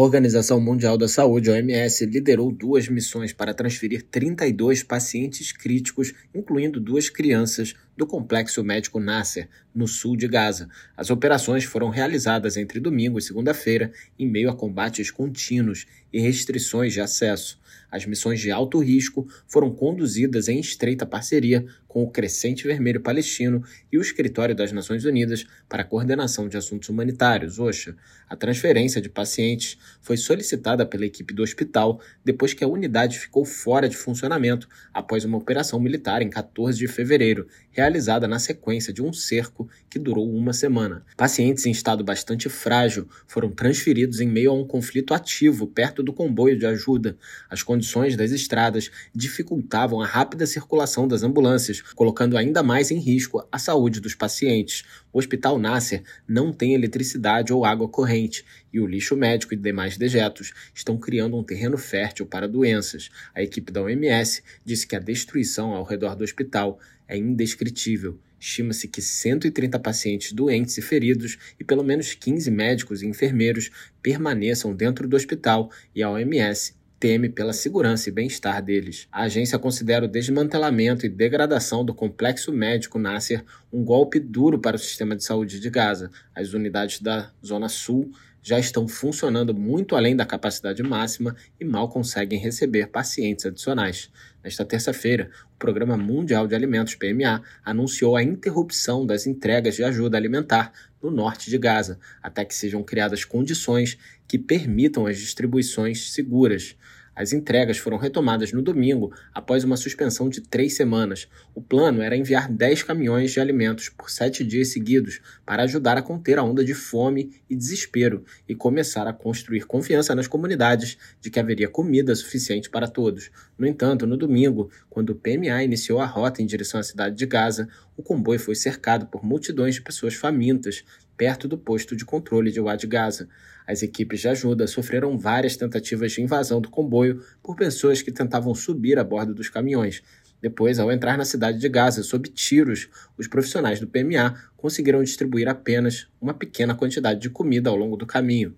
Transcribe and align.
Organização 0.00 0.60
Mundial 0.60 0.96
da 0.96 1.08
Saúde, 1.08 1.50
OMS, 1.50 2.06
liderou 2.06 2.52
duas 2.52 2.88
missões 2.88 3.32
para 3.32 3.52
transferir 3.52 4.06
32 4.08 4.84
pacientes 4.84 5.50
críticos, 5.50 6.14
incluindo 6.32 6.78
duas 6.78 7.10
crianças, 7.10 7.74
do 7.98 8.06
complexo 8.06 8.62
médico 8.62 9.00
Nasser, 9.00 9.48
no 9.74 9.88
sul 9.88 10.16
de 10.16 10.28
Gaza. 10.28 10.68
As 10.96 11.10
operações 11.10 11.64
foram 11.64 11.88
realizadas 11.88 12.56
entre 12.56 12.78
domingo 12.78 13.18
e 13.18 13.22
segunda-feira, 13.22 13.90
em 14.16 14.24
meio 14.24 14.48
a 14.48 14.54
combates 14.54 15.10
contínuos 15.10 15.84
e 16.12 16.20
restrições 16.20 16.92
de 16.92 17.00
acesso. 17.00 17.58
As 17.90 18.04
missões 18.06 18.40
de 18.40 18.50
alto 18.50 18.78
risco 18.78 19.26
foram 19.46 19.74
conduzidas 19.74 20.48
em 20.48 20.60
estreita 20.60 21.06
parceria 21.06 21.66
com 21.86 22.02
o 22.02 22.10
Crescente 22.10 22.66
Vermelho 22.66 23.00
Palestino 23.00 23.64
e 23.90 23.96
o 23.96 24.02
Escritório 24.02 24.54
das 24.54 24.72
Nações 24.72 25.06
Unidas 25.06 25.46
para 25.68 25.82
a 25.82 25.84
Coordenação 25.84 26.48
de 26.48 26.56
Assuntos 26.56 26.90
Humanitários, 26.90 27.58
OSHA. 27.58 27.96
A 28.28 28.36
transferência 28.36 29.00
de 29.00 29.08
pacientes 29.08 29.78
foi 30.02 30.18
solicitada 30.18 30.84
pela 30.84 31.06
equipe 31.06 31.32
do 31.32 31.42
hospital 31.42 31.98
depois 32.22 32.52
que 32.52 32.62
a 32.62 32.68
unidade 32.68 33.18
ficou 33.18 33.44
fora 33.44 33.88
de 33.88 33.96
funcionamento 33.96 34.68
após 34.92 35.24
uma 35.24 35.38
operação 35.38 35.80
militar 35.80 36.20
em 36.20 36.28
14 36.28 36.78
de 36.78 36.88
fevereiro, 36.88 37.46
realizada 37.70 37.87
na 38.28 38.38
sequência 38.38 38.92
de 38.92 39.02
um 39.02 39.12
cerco 39.12 39.68
que 39.88 39.98
durou 39.98 40.30
uma 40.30 40.52
semana. 40.52 41.04
Pacientes 41.16 41.66
em 41.66 41.70
estado 41.70 42.04
bastante 42.04 42.48
frágil 42.48 43.08
foram 43.26 43.50
transferidos 43.50 44.20
em 44.20 44.28
meio 44.28 44.50
a 44.50 44.54
um 44.54 44.66
conflito 44.66 45.14
ativo 45.14 45.66
perto 45.66 46.02
do 46.02 46.12
comboio 46.12 46.58
de 46.58 46.66
ajuda. 46.66 47.16
As 47.48 47.62
condições 47.62 48.16
das 48.16 48.30
estradas 48.30 48.90
dificultavam 49.14 50.00
a 50.00 50.06
rápida 50.06 50.46
circulação 50.46 51.08
das 51.08 51.22
ambulâncias, 51.22 51.80
colocando 51.94 52.36
ainda 52.36 52.62
mais 52.62 52.90
em 52.90 52.98
risco 52.98 53.46
a 53.50 53.58
saúde 53.58 54.00
dos 54.00 54.14
pacientes. 54.14 54.84
O 55.12 55.18
Hospital 55.18 55.58
Nasser 55.58 56.02
não 56.26 56.52
tem 56.52 56.74
eletricidade 56.74 57.52
ou 57.52 57.64
água 57.64 57.88
corrente 57.88 58.44
e 58.72 58.80
o 58.80 58.86
lixo 58.86 59.16
médico 59.16 59.54
e 59.54 59.56
demais 59.56 59.96
dejetos 59.96 60.52
estão 60.74 60.98
criando 60.98 61.36
um 61.36 61.42
terreno 61.42 61.78
fértil 61.78 62.26
para 62.26 62.48
doenças. 62.48 63.10
A 63.34 63.42
equipe 63.42 63.72
da 63.72 63.82
OMS 63.82 64.42
disse 64.64 64.86
que 64.86 64.94
a 64.94 65.00
destruição 65.00 65.72
ao 65.72 65.84
redor 65.84 66.14
do 66.14 66.24
hospital 66.24 66.78
é 67.08 67.16
indescritível. 67.16 68.18
Estima-se 68.38 68.86
que 68.86 69.02
130 69.02 69.78
pacientes 69.80 70.32
doentes 70.32 70.78
e 70.78 70.82
feridos 70.82 71.38
e 71.58 71.64
pelo 71.64 71.82
menos 71.82 72.14
15 72.14 72.50
médicos 72.50 73.02
e 73.02 73.06
enfermeiros 73.06 73.70
permaneçam 74.00 74.74
dentro 74.74 75.08
do 75.08 75.16
hospital 75.16 75.70
e 75.94 76.02
a 76.02 76.10
OMS 76.10 76.78
teme 77.00 77.28
pela 77.28 77.52
segurança 77.52 78.08
e 78.08 78.12
bem-estar 78.12 78.62
deles. 78.62 79.06
A 79.10 79.22
agência 79.22 79.58
considera 79.58 80.04
o 80.04 80.08
desmantelamento 80.08 81.06
e 81.06 81.08
degradação 81.08 81.84
do 81.84 81.94
complexo 81.94 82.52
médico 82.52 82.98
Nasser 82.98 83.44
um 83.72 83.84
golpe 83.84 84.18
duro 84.18 84.58
para 84.58 84.76
o 84.76 84.78
sistema 84.78 85.14
de 85.14 85.24
saúde 85.24 85.60
de 85.60 85.70
Gaza. 85.70 86.10
As 86.34 86.52
unidades 86.52 87.00
da 87.00 87.30
Zona 87.44 87.68
Sul 87.68 88.10
já 88.42 88.58
estão 88.58 88.86
funcionando 88.88 89.54
muito 89.54 89.96
além 89.96 90.16
da 90.16 90.24
capacidade 90.24 90.82
máxima 90.82 91.36
e 91.60 91.64
mal 91.64 91.88
conseguem 91.88 92.38
receber 92.38 92.88
pacientes 92.88 93.46
adicionais. 93.46 94.10
Nesta 94.42 94.64
terça-feira, 94.64 95.30
o 95.54 95.58
Programa 95.58 95.96
Mundial 95.96 96.46
de 96.46 96.54
Alimentos 96.54 96.94
PMA 96.94 97.42
anunciou 97.64 98.16
a 98.16 98.22
interrupção 98.22 99.04
das 99.04 99.26
entregas 99.26 99.76
de 99.76 99.84
ajuda 99.84 100.16
alimentar 100.16 100.72
no 101.02 101.10
norte 101.10 101.50
de 101.50 101.58
Gaza, 101.58 101.98
até 102.22 102.44
que 102.44 102.54
sejam 102.54 102.82
criadas 102.82 103.24
condições 103.24 103.98
que 104.26 104.38
permitam 104.38 105.06
as 105.06 105.18
distribuições 105.18 106.12
seguras. 106.12 106.76
As 107.18 107.32
entregas 107.32 107.78
foram 107.78 107.96
retomadas 107.96 108.52
no 108.52 108.62
domingo 108.62 109.12
após 109.34 109.64
uma 109.64 109.76
suspensão 109.76 110.28
de 110.28 110.40
três 110.40 110.76
semanas. 110.76 111.26
O 111.52 111.60
plano 111.60 112.00
era 112.00 112.16
enviar 112.16 112.48
10 112.48 112.84
caminhões 112.84 113.32
de 113.32 113.40
alimentos 113.40 113.88
por 113.88 114.08
sete 114.08 114.44
dias 114.44 114.68
seguidos 114.68 115.20
para 115.44 115.64
ajudar 115.64 115.98
a 115.98 116.02
conter 116.02 116.38
a 116.38 116.44
onda 116.44 116.64
de 116.64 116.74
fome 116.74 117.32
e 117.50 117.56
desespero 117.56 118.24
e 118.48 118.54
começar 118.54 119.08
a 119.08 119.12
construir 119.12 119.66
confiança 119.66 120.14
nas 120.14 120.28
comunidades 120.28 120.96
de 121.20 121.28
que 121.28 121.40
haveria 121.40 121.68
comida 121.68 122.14
suficiente 122.14 122.70
para 122.70 122.86
todos. 122.86 123.32
No 123.58 123.66
entanto, 123.66 124.06
no 124.06 124.16
domingo, 124.16 124.70
quando 124.88 125.10
o 125.10 125.16
PMA 125.16 125.64
iniciou 125.64 125.98
a 125.98 126.06
rota 126.06 126.40
em 126.40 126.46
direção 126.46 126.78
à 126.78 126.84
cidade 126.84 127.16
de 127.16 127.26
Gaza, 127.26 127.68
o 127.96 128.02
comboio 128.02 128.38
foi 128.38 128.54
cercado 128.54 129.06
por 129.06 129.24
multidões 129.24 129.74
de 129.74 129.82
pessoas 129.82 130.14
famintas 130.14 130.84
perto 131.18 131.48
do 131.48 131.58
posto 131.58 131.96
de 131.96 132.04
controle 132.04 132.52
de 132.52 132.60
Wad 132.60 132.86
Gaza. 132.86 133.28
As 133.66 133.82
equipes 133.82 134.20
de 134.20 134.28
ajuda 134.28 134.66
sofreram 134.66 135.18
várias 135.18 135.56
tentativas 135.56 136.12
de 136.12 136.22
invasão 136.22 136.60
do 136.60 136.70
comboio 136.70 137.20
por 137.42 137.56
pessoas 137.56 138.00
que 138.00 138.12
tentavam 138.12 138.54
subir 138.54 138.98
a 138.98 139.04
bordo 139.04 139.34
dos 139.34 139.50
caminhões. 139.50 140.02
Depois, 140.40 140.78
ao 140.78 140.92
entrar 140.92 141.18
na 141.18 141.24
cidade 141.24 141.58
de 141.58 141.68
Gaza 141.68 142.04
sob 142.04 142.28
tiros, 142.28 142.88
os 143.18 143.26
profissionais 143.26 143.80
do 143.80 143.88
PMA 143.88 144.36
conseguiram 144.56 145.02
distribuir 145.02 145.48
apenas 145.48 146.06
uma 146.20 146.32
pequena 146.32 146.76
quantidade 146.76 147.20
de 147.20 147.28
comida 147.28 147.68
ao 147.68 147.76
longo 147.76 147.96
do 147.96 148.06
caminho. 148.06 148.54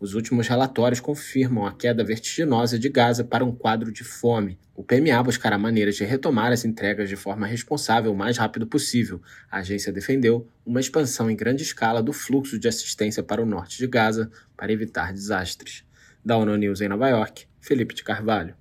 Os 0.00 0.14
últimos 0.14 0.48
relatórios 0.48 1.00
confirmam 1.00 1.66
a 1.66 1.72
queda 1.72 2.04
vertiginosa 2.04 2.78
de 2.78 2.88
Gaza 2.88 3.24
para 3.24 3.44
um 3.44 3.54
quadro 3.54 3.92
de 3.92 4.02
fome. 4.02 4.58
O 4.74 4.82
PMA 4.82 5.22
buscará 5.22 5.56
maneiras 5.56 5.96
de 5.96 6.04
retomar 6.04 6.52
as 6.52 6.64
entregas 6.64 7.08
de 7.08 7.16
forma 7.16 7.46
responsável 7.46 8.12
o 8.12 8.16
mais 8.16 8.36
rápido 8.36 8.66
possível. 8.66 9.22
A 9.50 9.58
agência 9.58 9.92
defendeu 9.92 10.48
uma 10.66 10.80
expansão 10.80 11.30
em 11.30 11.36
grande 11.36 11.62
escala 11.62 12.02
do 12.02 12.12
fluxo 12.12 12.58
de 12.58 12.66
assistência 12.66 13.22
para 13.22 13.42
o 13.42 13.46
norte 13.46 13.78
de 13.78 13.86
Gaza 13.86 14.30
para 14.56 14.72
evitar 14.72 15.12
desastres. 15.12 15.84
Da 16.24 16.36
ONU 16.36 16.56
News 16.56 16.80
em 16.80 16.88
Nova 16.88 17.08
York, 17.08 17.46
Felipe 17.60 17.94
de 17.94 18.02
Carvalho. 18.02 18.54